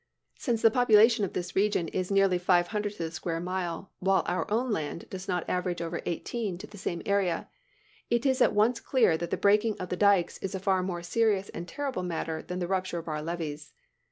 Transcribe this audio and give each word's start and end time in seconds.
Since 0.33 0.63
the 0.63 0.71
population 0.71 1.25
of 1.25 1.33
this 1.33 1.55
region 1.55 1.87
is 1.89 2.09
nearly 2.09 2.39
five 2.39 2.69
hundred 2.69 2.93
to 2.93 3.03
the 3.03 3.11
square 3.11 3.39
mile, 3.39 3.91
while 3.99 4.23
our 4.25 4.49
own 4.49 4.71
land 4.71 5.05
does 5.11 5.27
not 5.27 5.47
average 5.47 5.79
over 5.79 6.01
eighteen 6.07 6.57
to 6.57 6.65
the 6.65 6.75
same 6.79 7.03
area, 7.05 7.47
it 8.09 8.25
is 8.25 8.41
at 8.41 8.55
once 8.55 8.79
clear 8.79 9.15
that 9.15 9.29
the 9.29 9.37
breaking 9.37 9.77
of 9.79 9.89
the 9.89 9.95
dykes 9.95 10.39
is 10.39 10.55
a 10.55 10.59
far 10.59 10.81
more 10.81 11.03
serious 11.03 11.49
and 11.49 11.67
terrible 11.67 12.01
matter 12.01 12.41
than 12.41 12.57
the 12.57 12.67
rupture 12.67 12.97
of 12.97 13.07
our 13.07 13.21
levees. 13.21 13.73